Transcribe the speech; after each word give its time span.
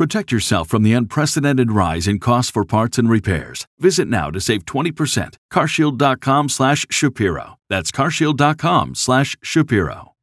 Protect 0.00 0.32
yourself 0.32 0.66
from 0.66 0.82
the 0.82 0.94
unprecedented 0.94 1.70
rise 1.72 2.08
in 2.08 2.20
costs 2.20 2.50
for 2.50 2.64
parts 2.64 2.96
and 2.96 3.10
repairs. 3.10 3.66
Visit 3.78 4.08
now 4.08 4.30
to 4.30 4.40
save 4.40 4.64
20%. 4.64 5.34
Carshield.com 5.52 6.48
slash 6.48 6.86
Shapiro. 6.88 7.58
That's 7.68 7.92
carshield.com 7.92 8.94
slash 8.94 9.36
Shapiro. 9.42 10.14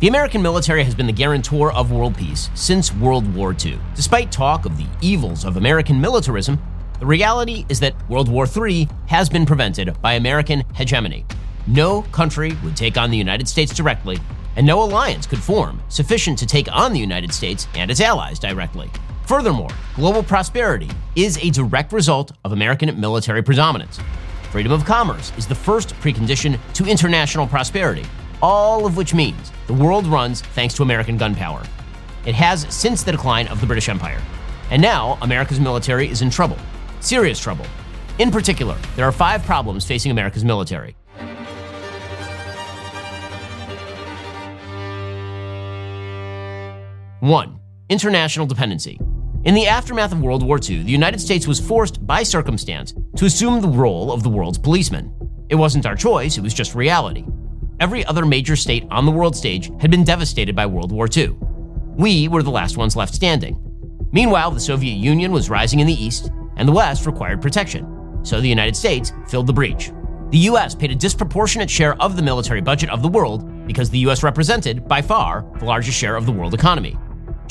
The 0.00 0.08
American 0.08 0.42
military 0.42 0.82
has 0.82 0.96
been 0.96 1.06
the 1.06 1.12
guarantor 1.12 1.70
of 1.72 1.92
world 1.92 2.18
peace 2.18 2.50
since 2.56 2.92
World 2.92 3.32
War 3.36 3.54
II. 3.64 3.78
Despite 3.94 4.32
talk 4.32 4.66
of 4.66 4.76
the 4.76 4.86
evils 5.00 5.44
of 5.44 5.58
American 5.58 6.00
militarism, 6.00 6.58
the 6.98 7.06
reality 7.06 7.66
is 7.68 7.78
that 7.78 7.94
World 8.10 8.28
War 8.28 8.48
III 8.48 8.88
has 9.06 9.28
been 9.28 9.46
prevented 9.46 9.96
by 10.02 10.14
American 10.14 10.64
hegemony. 10.74 11.24
No 11.66 12.02
country 12.02 12.56
would 12.62 12.76
take 12.76 12.98
on 12.98 13.10
the 13.10 13.16
United 13.16 13.48
States 13.48 13.74
directly, 13.74 14.18
and 14.56 14.66
no 14.66 14.82
alliance 14.82 15.26
could 15.26 15.38
form 15.38 15.80
sufficient 15.88 16.38
to 16.38 16.46
take 16.46 16.70
on 16.70 16.92
the 16.92 17.00
United 17.00 17.32
States 17.32 17.66
and 17.74 17.90
its 17.90 18.02
allies 18.02 18.38
directly. 18.38 18.90
Furthermore, 19.26 19.70
global 19.94 20.22
prosperity 20.22 20.90
is 21.16 21.38
a 21.38 21.50
direct 21.50 21.92
result 21.92 22.32
of 22.44 22.52
American 22.52 23.00
military 23.00 23.42
predominance. 23.42 23.98
Freedom 24.50 24.72
of 24.72 24.84
commerce 24.84 25.32
is 25.38 25.46
the 25.46 25.54
first 25.54 25.94
precondition 25.94 26.58
to 26.74 26.84
international 26.84 27.46
prosperity, 27.46 28.04
all 28.42 28.84
of 28.84 28.98
which 28.98 29.14
means 29.14 29.50
the 29.66 29.72
world 29.72 30.06
runs 30.06 30.42
thanks 30.42 30.74
to 30.74 30.82
American 30.82 31.16
gunpowder. 31.16 31.66
It 32.26 32.34
has 32.34 32.66
since 32.68 33.02
the 33.02 33.12
decline 33.12 33.48
of 33.48 33.62
the 33.62 33.66
British 33.66 33.88
Empire. 33.88 34.20
And 34.70 34.82
now, 34.82 35.16
America's 35.22 35.60
military 35.60 36.10
is 36.10 36.20
in 36.20 36.28
trouble. 36.28 36.58
Serious 37.00 37.38
trouble. 37.40 37.66
In 38.18 38.30
particular, 38.30 38.76
there 38.96 39.06
are 39.06 39.12
five 39.12 39.42
problems 39.44 39.86
facing 39.86 40.10
America's 40.10 40.44
military. 40.44 40.94
One, 47.20 47.60
international 47.88 48.46
dependency. 48.46 48.98
In 49.44 49.54
the 49.54 49.66
aftermath 49.66 50.12
of 50.12 50.20
World 50.20 50.42
War 50.42 50.58
II, 50.58 50.82
the 50.82 50.90
United 50.90 51.20
States 51.20 51.46
was 51.46 51.60
forced 51.60 52.04
by 52.06 52.22
circumstance 52.22 52.92
to 53.16 53.24
assume 53.24 53.60
the 53.60 53.68
role 53.68 54.12
of 54.12 54.22
the 54.22 54.28
world's 54.28 54.58
policeman. 54.58 55.14
It 55.48 55.54
wasn't 55.54 55.86
our 55.86 55.96
choice, 55.96 56.36
it 56.36 56.42
was 56.42 56.52
just 56.52 56.74
reality. 56.74 57.24
Every 57.78 58.04
other 58.06 58.26
major 58.26 58.56
state 58.56 58.86
on 58.90 59.06
the 59.06 59.12
world 59.12 59.36
stage 59.36 59.70
had 59.80 59.90
been 59.90 60.04
devastated 60.04 60.56
by 60.56 60.66
World 60.66 60.92
War 60.92 61.08
II. 61.14 61.36
We 61.96 62.28
were 62.28 62.42
the 62.42 62.50
last 62.50 62.76
ones 62.76 62.96
left 62.96 63.14
standing. 63.14 63.58
Meanwhile, 64.12 64.50
the 64.50 64.60
Soviet 64.60 64.94
Union 64.94 65.30
was 65.32 65.50
rising 65.50 65.80
in 65.80 65.86
the 65.86 66.04
East, 66.04 66.30
and 66.56 66.68
the 66.68 66.72
West 66.72 67.06
required 67.06 67.40
protection, 67.40 68.20
so 68.22 68.40
the 68.40 68.48
United 68.48 68.76
States 68.76 69.12
filled 69.28 69.46
the 69.46 69.52
breach. 69.52 69.92
The 70.30 70.38
US 70.50 70.74
paid 70.74 70.90
a 70.90 70.96
disproportionate 70.96 71.70
share 71.70 72.00
of 72.02 72.16
the 72.16 72.22
military 72.22 72.60
budget 72.60 72.90
of 72.90 73.02
the 73.02 73.08
world 73.08 73.66
because 73.66 73.88
the 73.88 74.00
US 74.00 74.22
represented, 74.22 74.88
by 74.88 75.00
far, 75.00 75.44
the 75.58 75.64
largest 75.64 75.96
share 75.96 76.16
of 76.16 76.26
the 76.26 76.32
world 76.32 76.54
economy. 76.54 76.96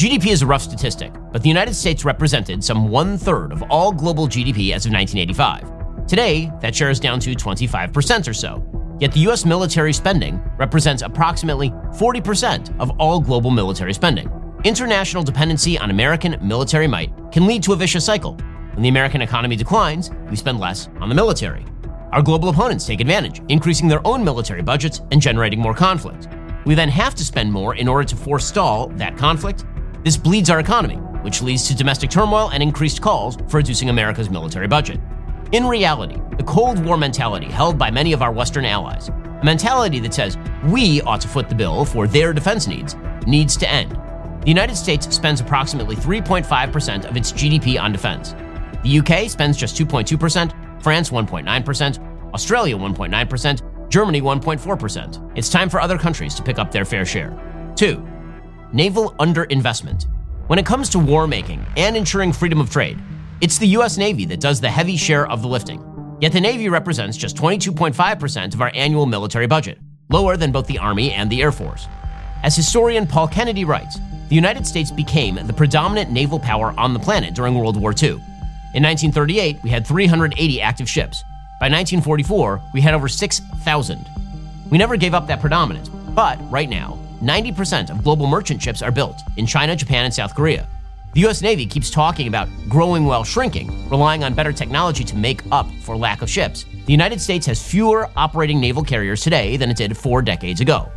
GDP 0.03 0.31
is 0.31 0.41
a 0.41 0.45
rough 0.45 0.61
statistic, 0.61 1.13
but 1.31 1.41
the 1.41 1.47
United 1.47 1.73
States 1.73 2.03
represented 2.03 2.61
some 2.61 2.89
one 2.89 3.17
third 3.17 3.53
of 3.53 3.63
all 3.69 3.89
global 3.93 4.27
GDP 4.27 4.73
as 4.73 4.85
of 4.85 4.91
1985. 4.91 6.07
Today, 6.07 6.51
that 6.59 6.75
share 6.75 6.89
is 6.89 6.99
down 6.99 7.21
to 7.21 7.33
25% 7.33 8.27
or 8.27 8.33
so, 8.33 8.61
Yet 8.99 9.11
the 9.11 9.21
US 9.21 9.45
military 9.45 9.93
spending 9.93 10.41
represents 10.57 11.03
approximately 11.03 11.69
40% 11.69 12.77
of 12.79 12.91
all 12.99 13.19
global 13.19 13.49
military 13.49 13.93
spending. 13.93 14.29
International 14.65 15.23
dependency 15.23 15.77
on 15.79 15.89
American 15.89 16.37
military 16.45 16.87
might 16.87 17.11
can 17.31 17.47
lead 17.47 17.63
to 17.63 17.73
a 17.73 17.75
vicious 17.75 18.05
cycle. 18.05 18.35
When 18.73 18.83
the 18.83 18.89
American 18.89 19.21
economy 19.21 19.55
declines, 19.55 20.11
we 20.29 20.35
spend 20.35 20.59
less 20.59 20.89
on 20.99 21.09
the 21.09 21.15
military. 21.15 21.65
Our 22.11 22.21
global 22.21 22.49
opponents 22.49 22.85
take 22.85 22.99
advantage, 22.99 23.41
increasing 23.49 23.87
their 23.87 24.05
own 24.05 24.23
military 24.23 24.61
budgets 24.61 25.01
and 25.11 25.21
generating 25.21 25.59
more 25.59 25.73
conflict. 25.73 26.27
We 26.65 26.75
then 26.75 26.89
have 26.89 27.15
to 27.15 27.25
spend 27.25 27.51
more 27.51 27.75
in 27.75 27.87
order 27.87 28.07
to 28.07 28.15
forestall 28.15 28.87
that 28.95 29.17
conflict. 29.17 29.65
This 30.03 30.17
bleeds 30.17 30.49
our 30.49 30.59
economy, 30.59 30.95
which 31.23 31.41
leads 31.41 31.65
to 31.67 31.75
domestic 31.75 32.09
turmoil 32.09 32.49
and 32.51 32.61
increased 32.61 33.01
calls 33.01 33.37
for 33.47 33.57
reducing 33.57 33.89
America's 33.89 34.29
military 34.29 34.67
budget. 34.67 34.99
In 35.53 35.65
reality, 35.65 36.19
the 36.37 36.43
Cold 36.43 36.83
War 36.83 36.97
mentality 36.97 37.45
held 37.45 37.77
by 37.77 37.89
many 37.89 38.11
of 38.11 38.21
our 38.21 38.33
Western 38.33 38.65
allies, 38.65 39.07
a 39.07 39.41
mentality 39.45 39.99
that 39.99 40.13
says 40.13 40.37
we 40.65 41.01
ought 41.03 41.21
to 41.21 41.27
foot 41.29 41.47
the 41.47 41.55
bill 41.55 41.85
for 41.85 42.05
their 42.05 42.33
defense 42.33 42.67
needs, 42.67 42.95
needs 43.25 43.55
to 43.55 43.69
end. 43.69 43.91
The 44.41 44.49
United 44.49 44.75
States 44.75 45.13
spends 45.15 45.39
approximately 45.39 45.95
3.5% 45.95 47.05
of 47.09 47.15
its 47.15 47.31
GDP 47.31 47.79
on 47.79 47.93
defense. 47.93 48.35
The 48.83 48.99
UK 48.99 49.29
spends 49.29 49.55
just 49.55 49.77
2.2%, 49.77 50.83
France 50.83 51.11
1.9%, 51.11 52.33
Australia 52.33 52.75
1.9%, 52.75 53.89
Germany 53.89 54.21
1.4%. 54.21 55.31
It's 55.37 55.49
time 55.49 55.69
for 55.69 55.79
other 55.79 55.97
countries 55.97 56.35
to 56.35 56.43
pick 56.43 56.59
up 56.59 56.71
their 56.71 56.83
fair 56.83 57.05
share. 57.05 57.39
2. 57.77 58.12
Naval 58.75 59.11
underinvestment. 59.19 60.07
When 60.47 60.57
it 60.57 60.65
comes 60.65 60.89
to 60.89 60.99
war 60.99 61.27
making 61.27 61.63
and 61.77 61.95
ensuring 61.95 62.33
freedom 62.33 62.59
of 62.59 62.71
trade, 62.71 62.99
it's 63.39 63.59
the 63.59 63.67
US 63.67 63.99
Navy 63.99 64.25
that 64.25 64.39
does 64.39 64.59
the 64.59 64.69
heavy 64.69 64.97
share 64.97 65.27
of 65.27 65.43
the 65.43 65.47
lifting. 65.47 66.17
Yet 66.19 66.31
the 66.31 66.41
Navy 66.41 66.69
represents 66.69 67.15
just 67.15 67.37
22.5% 67.37 68.53
of 68.55 68.61
our 68.61 68.71
annual 68.73 69.05
military 69.05 69.45
budget, 69.45 69.77
lower 70.09 70.37
than 70.37 70.51
both 70.51 70.65
the 70.65 70.79
Army 70.79 71.11
and 71.11 71.29
the 71.29 71.43
Air 71.43 71.51
Force. 71.51 71.87
As 72.41 72.55
historian 72.55 73.05
Paul 73.05 73.27
Kennedy 73.27 73.63
writes, 73.63 73.99
the 74.29 74.35
United 74.35 74.65
States 74.65 74.89
became 74.89 75.35
the 75.35 75.53
predominant 75.53 76.09
naval 76.09 76.39
power 76.39 76.73
on 76.75 76.93
the 76.93 76.99
planet 76.99 77.35
during 77.35 77.53
World 77.53 77.79
War 77.79 77.91
II. 77.91 78.13
In 78.73 78.81
1938, 78.81 79.57
we 79.63 79.69
had 79.69 79.85
380 79.85 80.61
active 80.61 80.89
ships. 80.89 81.21
By 81.59 81.69
1944, 81.69 82.59
we 82.73 82.81
had 82.81 82.95
over 82.95 83.07
6,000. 83.07 84.09
We 84.71 84.79
never 84.79 84.97
gave 84.97 85.13
up 85.13 85.27
that 85.27 85.41
predominance, 85.41 85.89
but 85.89 86.39
right 86.51 86.67
now, 86.67 86.97
90% 87.23 87.89
of 87.89 88.03
global 88.03 88.27
merchant 88.27 88.61
ships 88.61 88.81
are 88.81 88.91
built 88.91 89.21
in 89.37 89.45
China, 89.45 89.75
Japan, 89.75 90.05
and 90.05 90.13
South 90.13 90.35
Korea. 90.35 90.67
The 91.13 91.25
US 91.27 91.41
Navy 91.41 91.65
keeps 91.65 91.89
talking 91.89 92.27
about 92.27 92.49
growing 92.67 93.05
while 93.05 93.23
shrinking, 93.23 93.87
relying 93.89 94.23
on 94.23 94.33
better 94.33 94.51
technology 94.51 95.03
to 95.03 95.15
make 95.15 95.41
up 95.51 95.67
for 95.81 95.95
lack 95.95 96.21
of 96.21 96.29
ships. 96.29 96.65
The 96.85 96.91
United 96.91 97.21
States 97.21 97.45
has 97.45 97.65
fewer 97.65 98.09
operating 98.17 98.59
naval 98.59 98.83
carriers 98.83 99.21
today 99.21 99.55
than 99.57 99.69
it 99.69 99.77
did 99.77 99.95
four 99.95 100.21
decades 100.21 100.59
ago. 100.59 100.91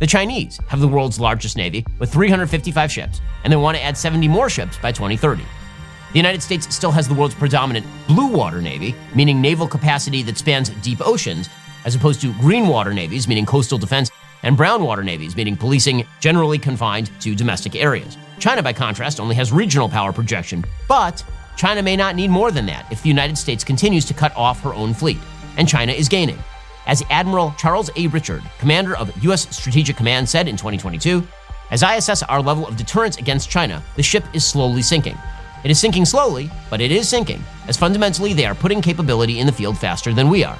The 0.00 0.06
Chinese 0.06 0.58
have 0.68 0.80
the 0.80 0.88
world's 0.88 1.20
largest 1.20 1.56
navy 1.56 1.84
with 1.98 2.12
355 2.12 2.90
ships, 2.90 3.20
and 3.44 3.52
they 3.52 3.56
want 3.56 3.76
to 3.76 3.82
add 3.82 3.96
70 3.96 4.26
more 4.26 4.48
ships 4.48 4.78
by 4.78 4.90
2030. 4.90 5.42
The 5.42 6.18
United 6.18 6.42
States 6.42 6.74
still 6.74 6.90
has 6.92 7.06
the 7.06 7.14
world's 7.14 7.34
predominant 7.34 7.84
blue 8.06 8.28
water 8.28 8.62
navy, 8.62 8.94
meaning 9.14 9.40
naval 9.40 9.68
capacity 9.68 10.22
that 10.22 10.38
spans 10.38 10.70
deep 10.82 11.06
oceans, 11.06 11.50
as 11.84 11.94
opposed 11.94 12.20
to 12.22 12.32
green 12.34 12.68
water 12.68 12.94
navies, 12.94 13.28
meaning 13.28 13.44
coastal 13.44 13.76
defense, 13.76 14.07
and 14.48 14.56
brown 14.56 14.82
water 14.82 15.04
navies, 15.04 15.36
meaning 15.36 15.54
policing 15.54 16.06
generally 16.20 16.58
confined 16.58 17.10
to 17.20 17.34
domestic 17.34 17.76
areas. 17.76 18.16
China, 18.38 18.62
by 18.62 18.72
contrast, 18.72 19.20
only 19.20 19.34
has 19.34 19.52
regional 19.52 19.90
power 19.90 20.10
projection, 20.10 20.64
but 20.88 21.22
China 21.58 21.82
may 21.82 21.96
not 21.96 22.16
need 22.16 22.30
more 22.30 22.50
than 22.50 22.64
that 22.64 22.90
if 22.90 23.02
the 23.02 23.10
United 23.10 23.36
States 23.36 23.62
continues 23.62 24.06
to 24.06 24.14
cut 24.14 24.34
off 24.34 24.62
her 24.62 24.72
own 24.72 24.94
fleet, 24.94 25.18
and 25.58 25.68
China 25.68 25.92
is 25.92 26.08
gaining. 26.08 26.38
As 26.86 27.02
Admiral 27.10 27.54
Charles 27.58 27.90
A. 27.96 28.06
Richard, 28.06 28.42
commander 28.58 28.96
of 28.96 29.12
U.S. 29.24 29.54
Strategic 29.54 29.98
Command, 29.98 30.26
said 30.26 30.48
in 30.48 30.56
2022, 30.56 31.22
as 31.70 31.82
I 31.82 31.96
assess 31.96 32.22
our 32.22 32.40
level 32.40 32.66
of 32.66 32.78
deterrence 32.78 33.18
against 33.18 33.50
China, 33.50 33.82
the 33.96 34.02
ship 34.02 34.24
is 34.32 34.46
slowly 34.46 34.80
sinking. 34.80 35.18
It 35.62 35.70
is 35.70 35.78
sinking 35.78 36.06
slowly, 36.06 36.50
but 36.70 36.80
it 36.80 36.90
is 36.90 37.06
sinking, 37.06 37.44
as 37.66 37.76
fundamentally 37.76 38.32
they 38.32 38.46
are 38.46 38.54
putting 38.54 38.80
capability 38.80 39.40
in 39.40 39.46
the 39.46 39.52
field 39.52 39.76
faster 39.76 40.14
than 40.14 40.30
we 40.30 40.42
are. 40.42 40.58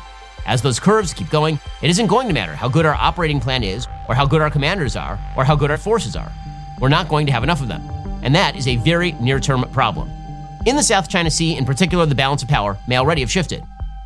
As 0.48 0.62
those 0.62 0.80
curves 0.80 1.12
keep 1.12 1.28
going, 1.28 1.60
it 1.82 1.90
isn't 1.90 2.06
going 2.06 2.26
to 2.26 2.32
matter 2.32 2.54
how 2.54 2.70
good 2.70 2.86
our 2.86 2.94
operating 2.94 3.38
plan 3.38 3.62
is, 3.62 3.86
or 4.08 4.14
how 4.14 4.24
good 4.24 4.40
our 4.40 4.48
commanders 4.48 4.96
are, 4.96 5.18
or 5.36 5.44
how 5.44 5.54
good 5.54 5.70
our 5.70 5.76
forces 5.76 6.16
are. 6.16 6.32
We're 6.80 6.88
not 6.88 7.10
going 7.10 7.26
to 7.26 7.32
have 7.32 7.42
enough 7.42 7.60
of 7.60 7.68
them. 7.68 7.82
And 8.22 8.34
that 8.34 8.56
is 8.56 8.66
a 8.66 8.76
very 8.76 9.12
near 9.12 9.40
term 9.40 9.62
problem. 9.72 10.10
In 10.64 10.74
the 10.74 10.82
South 10.82 11.06
China 11.06 11.30
Sea, 11.30 11.54
in 11.54 11.66
particular, 11.66 12.06
the 12.06 12.14
balance 12.14 12.42
of 12.42 12.48
power 12.48 12.78
may 12.86 12.96
already 12.96 13.20
have 13.20 13.30
shifted. 13.30 13.62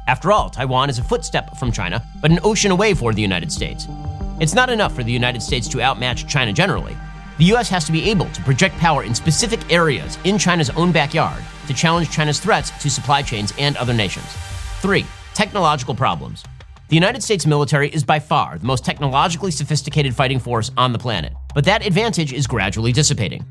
After 0.09 0.33
all, 0.33 0.51
Taiwan 0.51 0.91
is 0.91 0.99
a 0.99 1.05
footstep 1.05 1.57
from 1.57 1.71
China, 1.71 2.03
but 2.21 2.33
an 2.33 2.41
ocean 2.43 2.73
away 2.73 2.93
for 2.93 3.15
the 3.15 3.23
United 3.23 3.53
States. 3.53 3.87
It's 4.41 4.55
not 4.55 4.69
enough 4.69 4.97
for 4.97 5.05
the 5.05 5.13
United 5.13 5.43
States 5.43 5.69
to 5.69 5.81
outmatch 5.81 6.27
China 6.27 6.53
generally. 6.53 6.97
The 7.39 7.55
US 7.55 7.69
has 7.69 7.85
to 7.85 7.93
be 7.93 8.11
able 8.11 8.27
to 8.31 8.43
project 8.43 8.77
power 8.79 9.05
in 9.05 9.15
specific 9.15 9.73
areas 9.73 10.19
in 10.25 10.39
China's 10.39 10.71
own 10.71 10.91
backyard 10.91 11.43
to 11.69 11.73
challenge 11.73 12.11
China's 12.11 12.41
threats 12.41 12.73
to 12.83 12.91
supply 12.91 13.23
chains 13.23 13.55
and 13.59 13.77
other 13.77 13.95
nations. 13.95 14.27
3. 14.81 15.07
Technological 15.35 15.95
problems. 15.95 16.45
The 16.89 16.95
United 16.95 17.23
States 17.23 17.47
military 17.47 17.89
is 17.89 18.05
by 18.05 18.19
far 18.19 18.59
the 18.59 18.67
most 18.67 18.85
technologically 18.85 19.51
sophisticated 19.51 20.15
fighting 20.15 20.39
force 20.39 20.71
on 20.77 20.93
the 20.93 20.99
planet, 20.99 21.33
but 21.55 21.65
that 21.65 21.87
advantage 21.87 22.35
is 22.35 22.47
gradually 22.47 22.93
dissipating. 22.93 23.43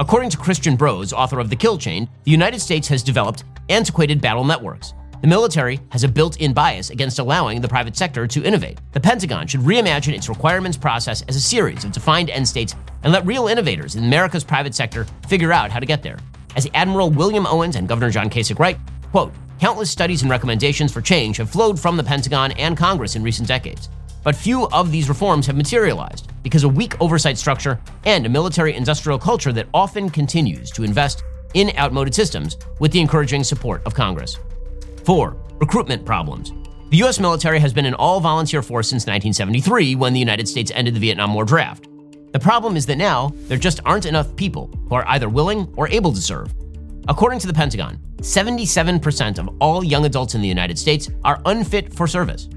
According 0.00 0.30
to 0.30 0.36
Christian 0.36 0.74
Brose, 0.74 1.12
author 1.12 1.38
of 1.38 1.48
The 1.48 1.54
Kill 1.54 1.78
Chain, 1.78 2.08
the 2.24 2.32
United 2.32 2.60
States 2.60 2.88
has 2.88 3.04
developed 3.04 3.44
antiquated 3.68 4.20
battle 4.20 4.42
networks. 4.44 4.94
The 5.20 5.28
military 5.28 5.78
has 5.90 6.02
a 6.02 6.08
built 6.08 6.40
in 6.40 6.52
bias 6.52 6.90
against 6.90 7.20
allowing 7.20 7.60
the 7.60 7.68
private 7.68 7.96
sector 7.96 8.26
to 8.26 8.44
innovate. 8.44 8.80
The 8.92 9.00
Pentagon 9.00 9.46
should 9.46 9.60
reimagine 9.60 10.14
its 10.14 10.28
requirements 10.28 10.76
process 10.76 11.22
as 11.28 11.36
a 11.36 11.40
series 11.40 11.84
of 11.84 11.92
defined 11.92 12.30
end 12.30 12.48
states 12.48 12.74
and 13.04 13.12
let 13.12 13.26
real 13.26 13.46
innovators 13.46 13.94
in 13.94 14.04
America's 14.04 14.44
private 14.44 14.74
sector 14.74 15.06
figure 15.28 15.52
out 15.52 15.70
how 15.70 15.78
to 15.78 15.86
get 15.86 16.02
there. 16.02 16.18
As 16.56 16.68
Admiral 16.74 17.10
William 17.10 17.46
Owens 17.46 17.76
and 17.76 17.88
Governor 17.88 18.10
John 18.10 18.28
Kasich 18.28 18.58
write, 18.58 18.78
quote, 19.12 19.32
Countless 19.58 19.90
studies 19.90 20.22
and 20.22 20.30
recommendations 20.30 20.92
for 20.92 21.00
change 21.00 21.36
have 21.38 21.50
flowed 21.50 21.80
from 21.80 21.96
the 21.96 22.04
Pentagon 22.04 22.52
and 22.52 22.76
Congress 22.76 23.16
in 23.16 23.24
recent 23.24 23.48
decades. 23.48 23.88
But 24.22 24.36
few 24.36 24.68
of 24.68 24.92
these 24.92 25.08
reforms 25.08 25.46
have 25.46 25.56
materialized 25.56 26.30
because 26.44 26.62
a 26.62 26.68
weak 26.68 27.00
oversight 27.00 27.38
structure 27.38 27.80
and 28.04 28.24
a 28.24 28.28
military 28.28 28.74
industrial 28.74 29.18
culture 29.18 29.52
that 29.52 29.66
often 29.74 30.10
continues 30.10 30.70
to 30.72 30.84
invest 30.84 31.24
in 31.54 31.76
outmoded 31.76 32.14
systems 32.14 32.56
with 32.78 32.92
the 32.92 33.00
encouraging 33.00 33.42
support 33.42 33.82
of 33.84 33.94
Congress. 33.94 34.38
4. 35.04 35.36
Recruitment 35.60 36.04
problems. 36.04 36.52
The 36.90 36.98
U.S. 36.98 37.18
military 37.18 37.58
has 37.58 37.72
been 37.72 37.86
an 37.86 37.94
all 37.94 38.20
volunteer 38.20 38.62
force 38.62 38.88
since 38.88 39.02
1973 39.06 39.96
when 39.96 40.12
the 40.12 40.20
United 40.20 40.46
States 40.48 40.70
ended 40.74 40.94
the 40.94 41.00
Vietnam 41.00 41.34
War 41.34 41.44
draft. 41.44 41.88
The 42.32 42.38
problem 42.38 42.76
is 42.76 42.86
that 42.86 42.96
now 42.96 43.32
there 43.48 43.58
just 43.58 43.80
aren't 43.84 44.06
enough 44.06 44.36
people 44.36 44.70
who 44.88 44.94
are 44.94 45.08
either 45.08 45.28
willing 45.28 45.72
or 45.76 45.88
able 45.88 46.12
to 46.12 46.20
serve. 46.20 46.54
According 47.08 47.38
to 47.38 47.46
the 47.46 47.54
Pentagon, 47.54 47.98
77% 48.18 49.38
of 49.38 49.48
all 49.60 49.82
young 49.82 50.04
adults 50.04 50.34
in 50.34 50.42
the 50.42 50.48
United 50.48 50.78
States 50.78 51.08
are 51.24 51.40
unfit 51.46 51.94
for 51.94 52.06
service. 52.06 52.50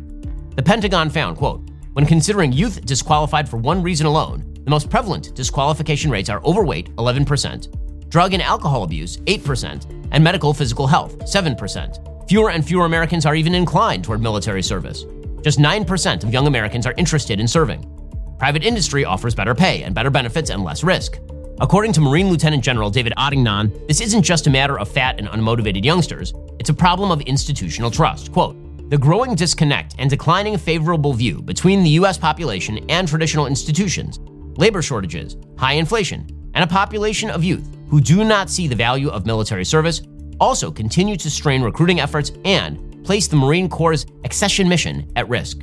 The 0.57 0.63
Pentagon 0.63 1.09
found, 1.09 1.37
quote, 1.37 1.69
when 1.93 2.05
considering 2.05 2.51
youth 2.51 2.85
disqualified 2.85 3.47
for 3.47 3.55
one 3.55 3.81
reason 3.81 4.07
alone, 4.07 4.53
the 4.65 4.69
most 4.69 4.89
prevalent 4.89 5.33
disqualification 5.35 6.11
rates 6.11 6.29
are 6.29 6.43
overweight, 6.43 6.93
11%, 6.97 8.09
drug 8.09 8.33
and 8.33 8.43
alcohol 8.43 8.83
abuse, 8.83 9.17
8%, 9.19 10.09
and 10.11 10.21
medical 10.21 10.53
physical 10.53 10.85
health, 10.85 11.17
7%. 11.19 12.27
Fewer 12.27 12.51
and 12.51 12.65
fewer 12.65 12.85
Americans 12.85 13.25
are 13.25 13.35
even 13.35 13.55
inclined 13.55 14.03
toward 14.03 14.21
military 14.21 14.61
service. 14.61 15.05
Just 15.41 15.59
9% 15.59 16.23
of 16.25 16.33
young 16.33 16.47
Americans 16.47 16.85
are 16.85 16.93
interested 16.97 17.39
in 17.39 17.47
serving. 17.47 17.89
Private 18.37 18.63
industry 18.63 19.05
offers 19.05 19.33
better 19.33 19.55
pay 19.55 19.83
and 19.83 19.95
better 19.95 20.09
benefits 20.09 20.49
and 20.49 20.61
less 20.61 20.83
risk. 20.83 21.19
According 21.61 21.93
to 21.93 22.01
Marine 22.01 22.31
Lieutenant 22.31 22.63
General 22.63 22.89
David 22.89 23.13
Ottignon, 23.17 23.87
this 23.87 24.01
isn't 24.01 24.23
just 24.23 24.47
a 24.47 24.49
matter 24.49 24.79
of 24.79 24.89
fat 24.89 25.19
and 25.19 25.27
unmotivated 25.27 25.85
youngsters, 25.85 26.33
it's 26.57 26.71
a 26.71 26.73
problem 26.73 27.11
of 27.11 27.21
institutional 27.21 27.91
trust. 27.91 28.31
Quote, 28.31 28.57
the 28.89 28.97
growing 28.97 29.35
disconnect 29.35 29.93
and 29.99 30.09
declining 30.09 30.57
favorable 30.57 31.13
view 31.13 31.39
between 31.39 31.83
the 31.83 31.91
U.S. 31.91 32.17
population 32.17 32.83
and 32.89 33.07
traditional 33.07 33.45
institutions, 33.45 34.19
labor 34.57 34.81
shortages, 34.81 35.37
high 35.55 35.73
inflation, 35.73 36.25
and 36.55 36.63
a 36.63 36.67
population 36.67 37.29
of 37.29 37.43
youth 37.43 37.77
who 37.89 38.01
do 38.01 38.23
not 38.23 38.49
see 38.49 38.67
the 38.67 38.75
value 38.75 39.09
of 39.09 39.27
military 39.27 39.63
service 39.63 40.01
also 40.39 40.71
continue 40.71 41.15
to 41.15 41.29
strain 41.29 41.61
recruiting 41.61 41.99
efforts 41.99 42.31
and 42.43 43.05
place 43.05 43.27
the 43.27 43.35
Marine 43.35 43.69
Corps' 43.69 44.07
accession 44.25 44.67
mission 44.67 45.11
at 45.15 45.29
risk. 45.29 45.59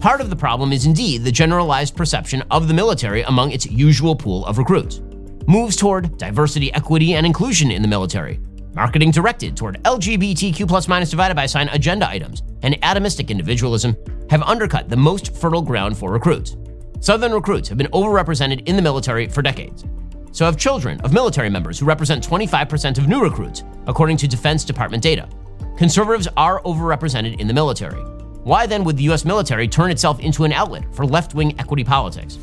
Part 0.00 0.22
of 0.22 0.30
the 0.30 0.36
problem 0.36 0.72
is 0.72 0.86
indeed 0.86 1.22
the 1.22 1.30
generalized 1.30 1.94
perception 1.94 2.42
of 2.50 2.66
the 2.66 2.72
military 2.72 3.20
among 3.24 3.50
its 3.50 3.66
usual 3.66 4.16
pool 4.16 4.46
of 4.46 4.56
recruits 4.56 5.02
moves 5.46 5.76
toward 5.76 6.16
diversity, 6.18 6.72
equity, 6.74 7.14
and 7.14 7.26
inclusion 7.26 7.70
in 7.70 7.82
the 7.82 7.88
military, 7.88 8.40
marketing 8.74 9.10
directed 9.10 9.56
toward 9.56 9.82
LGBTQ 9.84 10.66
plus 10.66 10.88
minus 10.88 11.10
divided 11.10 11.34
by 11.34 11.46
sign 11.46 11.68
agenda 11.68 12.08
items, 12.08 12.42
and 12.62 12.74
atomistic 12.82 13.28
individualism 13.28 13.96
have 14.30 14.42
undercut 14.42 14.88
the 14.88 14.96
most 14.96 15.34
fertile 15.34 15.62
ground 15.62 15.96
for 15.96 16.10
recruits. 16.12 16.56
Southern 17.00 17.32
recruits 17.32 17.68
have 17.68 17.78
been 17.78 17.88
overrepresented 17.88 18.66
in 18.66 18.76
the 18.76 18.82
military 18.82 19.28
for 19.28 19.42
decades. 19.42 19.84
So 20.32 20.44
have 20.44 20.56
children 20.56 21.00
of 21.02 21.12
military 21.12 21.50
members 21.50 21.78
who 21.78 21.86
represent 21.86 22.26
25% 22.26 22.98
of 22.98 23.06
new 23.06 23.22
recruits, 23.22 23.62
according 23.86 24.16
to 24.18 24.28
Defense 24.28 24.64
Department 24.64 25.02
data. 25.02 25.28
Conservatives 25.76 26.28
are 26.36 26.62
overrepresented 26.62 27.38
in 27.38 27.46
the 27.46 27.54
military. 27.54 28.00
Why 28.42 28.66
then 28.66 28.84
would 28.84 28.96
the 28.96 29.10
US 29.10 29.24
military 29.24 29.68
turn 29.68 29.90
itself 29.90 30.20
into 30.20 30.44
an 30.44 30.52
outlet 30.52 30.84
for 30.94 31.06
left 31.06 31.34
wing 31.34 31.54
equity 31.58 31.84
politics? 31.84 32.38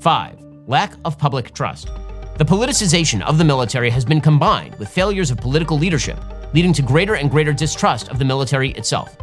5. 0.00 0.38
Lack 0.66 0.94
of 1.04 1.18
public 1.18 1.52
trust. 1.54 1.88
The 2.36 2.44
politicization 2.44 3.22
of 3.22 3.38
the 3.38 3.44
military 3.44 3.88
has 3.90 4.04
been 4.04 4.20
combined 4.20 4.74
with 4.80 4.88
failures 4.88 5.30
of 5.30 5.38
political 5.38 5.78
leadership, 5.78 6.18
leading 6.52 6.72
to 6.72 6.82
greater 6.82 7.14
and 7.14 7.30
greater 7.30 7.52
distrust 7.52 8.08
of 8.08 8.18
the 8.18 8.24
military 8.24 8.72
itself. 8.72 9.16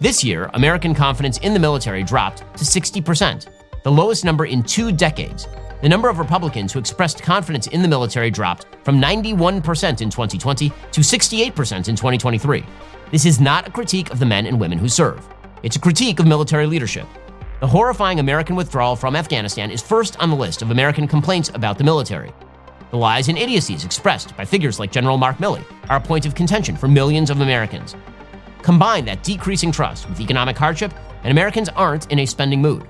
This 0.00 0.24
year, 0.24 0.50
American 0.52 0.92
confidence 0.92 1.38
in 1.38 1.54
the 1.54 1.60
military 1.60 2.02
dropped 2.02 2.38
to 2.38 2.64
60%, 2.64 3.46
the 3.84 3.92
lowest 3.92 4.24
number 4.24 4.46
in 4.46 4.64
two 4.64 4.90
decades. 4.90 5.46
The 5.80 5.88
number 5.88 6.08
of 6.08 6.18
Republicans 6.18 6.72
who 6.72 6.80
expressed 6.80 7.22
confidence 7.22 7.68
in 7.68 7.82
the 7.82 7.88
military 7.88 8.32
dropped 8.32 8.66
from 8.82 9.00
91% 9.00 10.00
in 10.00 10.10
2020 10.10 10.68
to 10.68 11.00
68% 11.02 11.88
in 11.88 11.94
2023. 11.94 12.66
This 13.12 13.26
is 13.26 13.38
not 13.38 13.68
a 13.68 13.70
critique 13.70 14.10
of 14.10 14.18
the 14.18 14.26
men 14.26 14.44
and 14.44 14.58
women 14.58 14.78
who 14.78 14.88
serve. 14.88 15.24
It's 15.62 15.76
a 15.76 15.80
critique 15.80 16.18
of 16.18 16.26
military 16.26 16.66
leadership. 16.66 17.06
The 17.60 17.68
horrifying 17.68 18.18
American 18.18 18.56
withdrawal 18.56 18.96
from 18.96 19.14
Afghanistan 19.14 19.70
is 19.70 19.80
first 19.80 20.18
on 20.18 20.30
the 20.30 20.36
list 20.36 20.62
of 20.62 20.72
American 20.72 21.06
complaints 21.06 21.52
about 21.54 21.78
the 21.78 21.84
military. 21.84 22.32
The 22.90 22.96
lies 22.96 23.28
and 23.28 23.36
idiocies 23.36 23.84
expressed 23.84 24.36
by 24.36 24.44
figures 24.44 24.78
like 24.78 24.92
General 24.92 25.18
Mark 25.18 25.38
Milley 25.38 25.64
are 25.88 25.96
a 25.96 26.00
point 26.00 26.24
of 26.24 26.34
contention 26.34 26.76
for 26.76 26.86
millions 26.86 27.30
of 27.30 27.40
Americans. 27.40 27.96
Combine 28.62 29.04
that 29.06 29.22
decreasing 29.22 29.72
trust 29.72 30.08
with 30.08 30.20
economic 30.20 30.56
hardship, 30.56 30.92
and 31.22 31.32
Americans 31.32 31.68
aren't 31.70 32.10
in 32.12 32.20
a 32.20 32.26
spending 32.26 32.62
mood. 32.62 32.86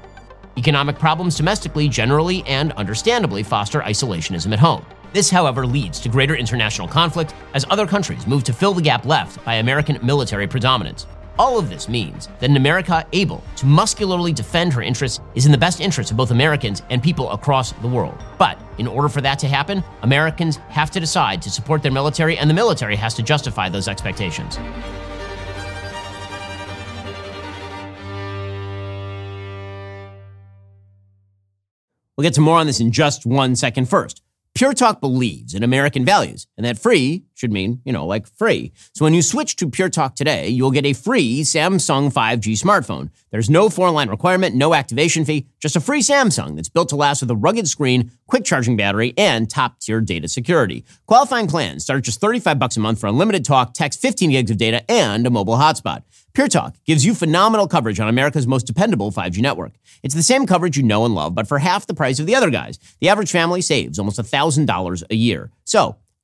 Economic 0.59 0.99
problems 0.99 1.37
domestically 1.37 1.89
generally 1.89 2.43
and 2.47 2.73
understandably 2.73 3.43
foster 3.43 3.81
isolationism 3.81 4.53
at 4.53 4.59
home. 4.59 4.85
This, 5.13 5.31
however, 5.31 5.67
leads 5.67 5.99
to 6.01 6.11
greater 6.11 6.37
international 6.37 6.89
conflict 6.89 7.35
as 7.55 7.65
other 7.71 7.87
countries 7.87 8.27
move 8.27 8.45
to 8.45 8.53
fill 8.53 8.75
the 8.75 8.83
gap 8.83 9.07
left 9.07 9.43
by 9.45 9.55
American 9.55 9.99
military 10.05 10.47
predominance. 10.47 11.07
All 11.39 11.59
of 11.59 11.69
this 11.69 11.89
means 11.89 12.29
that 12.41 12.51
an 12.51 12.57
America 12.57 13.07
able 13.13 13.43
to 13.57 13.67
muscularly 13.67 14.33
defend 14.33 14.73
her 14.73 14.83
interests 14.83 15.21
is 15.35 15.47
in 15.47 15.53
the 15.53 15.59
best 15.59 15.81
interest 15.81 16.11
of 16.11 16.17
both 16.17 16.31
Americans 16.31 16.83
and 16.91 17.03
people 17.03 17.31
across 17.31 17.73
the 17.73 17.89
world. 17.89 18.23
But 18.39 18.59
in 18.79 18.87
order 18.87 19.09
for 19.09 19.21
that 19.21 19.39
to 19.41 19.49
happen, 19.49 19.83
Americans 20.03 20.57
have 20.69 20.91
to 20.93 21.01
decide 21.01 21.43
to 21.43 21.51
support 21.51 21.83
their 21.83 21.93
military, 21.93 22.39
and 22.39 22.49
the 22.49 22.55
military 22.55 22.97
has 22.97 23.15
to 23.15 23.23
justify 23.23 23.69
those 23.69 23.89
expectations. 23.89 24.59
We'll 32.17 32.23
get 32.23 32.35
to 32.35 32.41
more 32.41 32.59
on 32.59 32.67
this 32.67 32.81
in 32.81 32.93
just 32.93 33.27
one 33.27 33.57
second 33.57 33.91
first. 33.91 34.23
Pure 34.57 34.73
Talk 34.73 35.03
believes 35.03 35.53
in 35.53 35.63
American 35.63 36.03
values, 36.03 36.47
and 36.57 36.65
that 36.65 36.79
free 36.79 37.25
should 37.35 37.53
mean, 37.53 37.83
you 37.85 37.93
know, 37.93 38.07
like 38.07 38.27
free. 38.27 38.73
So 38.95 39.05
when 39.05 39.13
you 39.13 39.21
switch 39.21 39.55
to 39.57 39.69
Pure 39.69 39.91
Talk 39.91 40.17
today, 40.17 40.49
you'll 40.49 40.71
get 40.71 40.87
a 40.87 40.95
free 40.95 41.43
Samsung 41.43 42.11
5G 42.11 42.59
smartphone. 42.59 43.11
There's 43.31 43.51
no 43.51 43.69
four 43.69 43.91
line 43.91 44.09
requirement, 44.09 44.55
no 44.55 44.73
activation 44.73 45.27
fee, 45.27 45.47
just 45.67 45.75
a 45.75 45.81
free 45.81 46.01
Samsung 46.01 46.55
that's 46.55 46.69
built 46.69 46.91
to 46.91 46.97
last 46.97 47.23
with 47.23 47.31
a 47.33 47.35
rugged 47.35 47.67
screen, 47.67 48.13
quick 48.29 48.45
charging 48.45 48.77
battery, 48.77 49.13
and 49.19 49.51
top 49.51 49.81
tier 49.81 50.01
data 50.01 50.29
security. 50.29 50.85
Qualifying 51.07 51.49
plans 51.49 51.83
start 51.83 51.99
at 51.99 52.05
just 52.05 52.21
35 52.21 52.57
bucks 52.57 52.77
a 52.77 52.81
month 52.81 53.01
for 53.01 53.09
unlimited 53.09 53.45
talk, 53.45 53.75
text, 53.75 54.01
15 54.01 54.31
gigs 54.31 54.49
of 54.53 54.59
data, 54.59 54.89
and 54.89 55.27
a 55.27 55.31
mobile 55.31 55.57
hotspot. 55.57 56.05
Pure 56.35 56.49
Talk 56.49 56.77
gives 56.85 57.05
you 57.05 57.17
phenomenal 57.17 57.67
coverage 57.67 57.99
on 57.99 58.07
America's 58.07 58.47
most 58.47 58.65
dependable 58.65 59.11
5G 59.11 59.41
network. 59.41 59.73
It's 60.05 60.15
the 60.15 60.23
same 60.23 60.47
coverage 60.47 60.77
you 60.77 60.85
know 60.85 61.05
and 61.05 61.17
love, 61.17 61.35
but 61.35 61.49
for 61.49 61.59
half 61.59 61.89
the 61.89 61.95
price 61.95 62.21
of 62.21 62.27
the 62.27 62.37
other 62.37 62.51
guys. 62.51 62.79
The 63.01 63.09
average 63.09 63.33
family 63.33 63.61
saves 63.61 63.99
almost 63.99 64.21
$1,000 64.21 65.03
a 65.11 65.15
year. 65.17 65.51
So, 65.65 65.97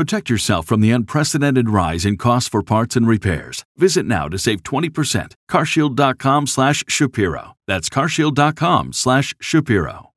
Protect 0.00 0.30
yourself 0.30 0.64
from 0.64 0.80
the 0.80 0.92
unprecedented 0.92 1.68
rise 1.68 2.06
in 2.06 2.16
costs 2.16 2.48
for 2.48 2.62
parts 2.62 2.96
and 2.96 3.06
repairs. 3.06 3.66
Visit 3.76 4.06
now 4.06 4.28
to 4.28 4.38
save 4.38 4.62
20%. 4.62 5.32
carshield.com 5.50 6.46
slash 6.46 6.82
Shapiro. 6.88 7.52
That's 7.68 7.90
carshield.com/shapiro. 7.90 10.09